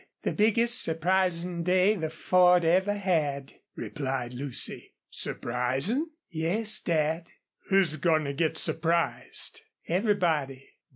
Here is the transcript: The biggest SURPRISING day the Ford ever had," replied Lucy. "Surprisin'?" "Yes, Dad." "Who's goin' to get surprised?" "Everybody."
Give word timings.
The 0.23 0.33
biggest 0.33 0.81
SURPRISING 0.81 1.61
day 1.61 1.93
the 1.95 2.09
Ford 2.09 2.65
ever 2.65 2.95
had," 2.95 3.53
replied 3.75 4.33
Lucy. 4.33 4.95
"Surprisin'?" 5.11 6.07
"Yes, 6.27 6.79
Dad." 6.79 7.29
"Who's 7.67 7.97
goin' 7.97 8.23
to 8.23 8.33
get 8.33 8.57
surprised?" 8.57 9.61
"Everybody." 9.87 10.69